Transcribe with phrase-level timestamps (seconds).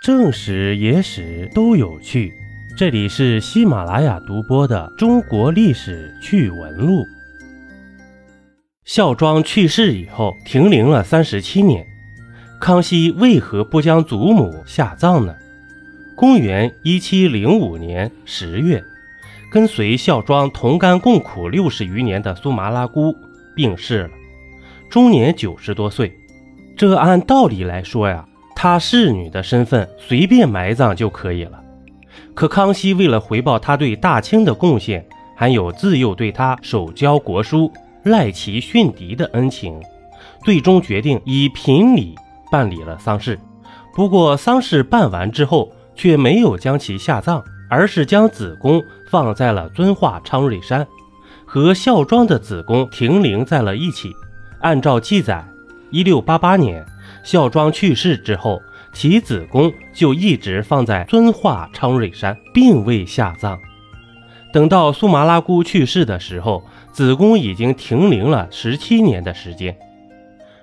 [0.00, 2.32] 正史、野史都有趣，
[2.76, 7.02] 这里是喜马拉雅独播的《中国历史趣闻录》。
[8.84, 11.84] 孝庄去世以后，停灵了三十七年，
[12.60, 15.34] 康熙为何不将祖母下葬呢？
[16.14, 18.80] 公元一七零五年十月，
[19.50, 23.16] 跟随孝庄同甘共苦六十余年的苏麻拉姑
[23.56, 24.10] 病逝了，
[24.88, 26.16] 终年九十多岁。
[26.76, 28.24] 这按道理来说呀。
[28.60, 31.62] 她侍女的身份随便埋葬就可以了，
[32.34, 37.72] 可康熙为了回报他对大清的贡献，还有自幼对他手教国书、
[38.02, 39.80] 赖其训敌的恩情，
[40.44, 42.16] 最终决定以平礼
[42.50, 43.38] 办理了丧事。
[43.94, 50.84] 不过丧事办完之后，却没有将其下葬，而是将子宫放在了遵化昌瑞山，
[51.46, 54.12] 和孝庄的子宫停灵在了一起。
[54.62, 55.46] 按照记载，
[55.90, 56.84] 一六八八年。
[57.28, 63.60] 孝庄去世之后，其子宫就一直放在遵化昌瑞山，并未下葬。
[64.50, 69.76] 等到苏麻拉姑去世的时候，子宫已经停灵了十七年的时间。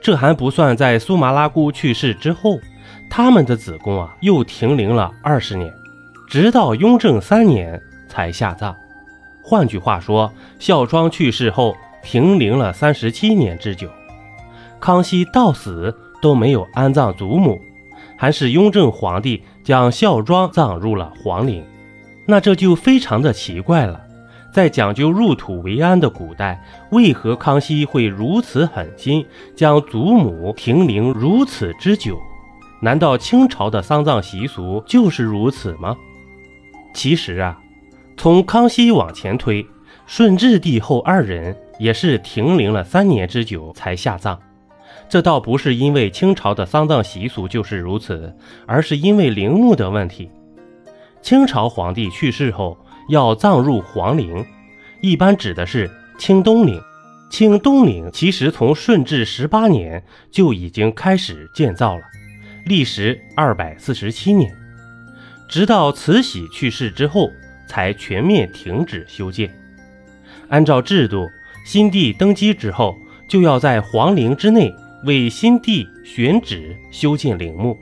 [0.00, 2.58] 这还不算在苏麻拉姑去世之后，
[3.10, 5.70] 他们的子宫啊又停灵了二十年，
[6.26, 8.74] 直到雍正三年才下葬。
[9.42, 13.90] 换句话说，孝庄去世后停灵了三十七年之久。
[14.80, 15.94] 康熙到死。
[16.26, 17.60] 都没有安葬祖母，
[18.16, 21.64] 还是雍正皇帝将孝庄葬入了皇陵，
[22.26, 24.00] 那这就非常的奇怪了。
[24.52, 26.60] 在讲究入土为安的古代，
[26.90, 32.18] 为何康熙会如此狠心，将祖母停灵如此之久？
[32.82, 35.96] 难道清朝的丧葬习俗就是如此吗？
[36.92, 37.56] 其实啊，
[38.16, 39.64] 从康熙往前推，
[40.06, 44.36] 顺治帝后二人也是停灵了三年之久才下葬。
[45.08, 50.30] 这倒不是因为清朝的丧葬习俗就是如此，而是因为陵墓的问题。
[51.22, 52.76] 清朝皇帝去世后
[53.08, 54.44] 要葬入皇陵，
[55.00, 56.80] 一般指的是清东陵。
[57.30, 62.02] 清东陵其实从顺治十八年就已经开始建造了，
[62.64, 64.52] 历时二百四十七年，
[65.48, 67.30] 直到慈禧去世之后
[67.68, 69.52] 才全面停止修建。
[70.48, 71.28] 按照制度，
[71.64, 72.94] 新帝登基之后
[73.28, 74.72] 就要在皇陵之内。
[75.04, 77.76] 为新帝选址修建陵墓，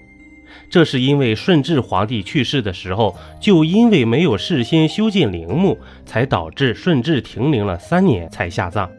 [0.69, 8.91] 这是因为顺治皇帝去世的时候，就因为没有事先修建陵墓，才导致顺治停灵了三年才下葬。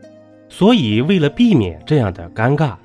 [0.49, 2.75] 所以为了避免这样的尴尬，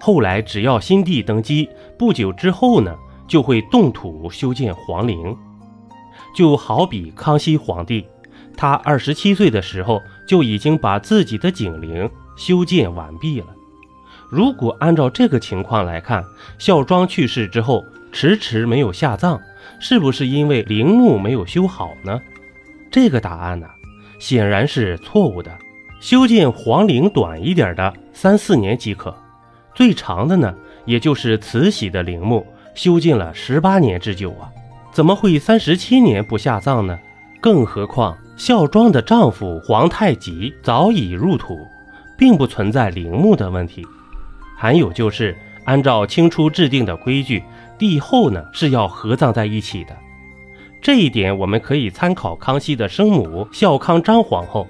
[0.00, 2.94] 后来只要新帝登基不久之后呢，
[3.28, 5.36] 就会动土修建皇陵。
[6.34, 8.04] 就好比康熙皇帝，
[8.56, 13.46] 他二十七岁的时候就已经把自己的景陵修建完毕了。
[14.30, 16.24] 如果按照这个情况来看，
[16.56, 19.40] 孝庄去世之后迟迟没有下葬，
[19.80, 22.20] 是不是因为陵墓没有修好呢？
[22.92, 23.66] 这个答案呢，
[24.20, 25.50] 显然是错误的。
[26.00, 29.14] 修建皇陵短一点的三四年即可，
[29.74, 30.54] 最长的呢，
[30.86, 34.48] 也就是慈禧的陵墓修建了十八年之久啊，
[34.92, 36.98] 怎么会三十七年不下葬呢？
[37.40, 41.66] 更何况孝庄的丈夫皇太极早已入土，
[42.16, 43.84] 并不存在陵墓的问题。
[44.60, 45.34] 还有就是，
[45.64, 47.42] 按照清初制定的规矩，
[47.78, 49.96] 帝后呢是要合葬在一起的。
[50.82, 54.68] 这一点我们可以参考康熙的生母孝康张皇后，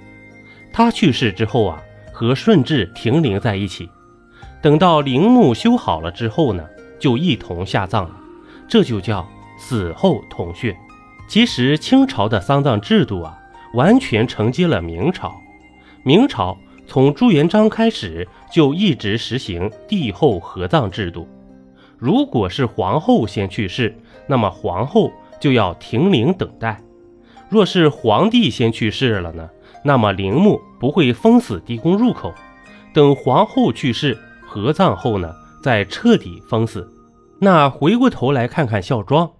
[0.72, 3.90] 她去世之后啊，和顺治停灵在一起。
[4.62, 6.64] 等到陵墓修好了之后呢，
[7.00, 8.14] 就一同下葬了。
[8.68, 9.28] 这就叫
[9.58, 10.76] 死后同穴。
[11.26, 13.36] 其实清朝的丧葬制度啊，
[13.74, 15.34] 完全承接了明朝。
[16.04, 16.56] 明朝。
[16.90, 21.28] 从朱元璋开始就一直实行帝后合葬制度。
[21.96, 23.96] 如果是皇后先去世，
[24.26, 26.74] 那么皇后就要停灵等待；
[27.48, 29.48] 若是皇帝先去世了呢，
[29.84, 32.34] 那么陵墓不会封死地宫入口，
[32.92, 36.92] 等皇后去世合葬后呢，再彻底封死。
[37.38, 39.30] 那回过头来看看孝庄，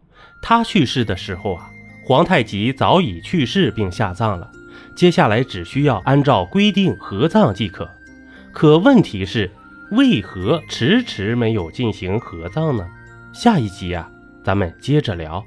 [0.41, 1.69] 她去世的时候啊，
[2.07, 4.49] 皇太极早已去世并下葬了。
[4.95, 7.89] 接下来只需要按照规定合葬即可，
[8.53, 9.51] 可问题是
[9.93, 12.87] 为何迟迟没有进行合葬呢？
[13.33, 14.11] 下一集啊，
[14.43, 15.45] 咱们接着聊。